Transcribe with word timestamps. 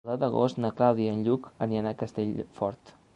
El 0.03 0.09
deu 0.09 0.15
d'agost 0.21 0.61
na 0.63 0.71
Clàudia 0.79 1.11
i 1.11 1.13
en 1.17 1.21
Lluc 1.27 1.45
iran 1.67 1.91
a 1.91 1.93
Castellfort. 2.01 2.95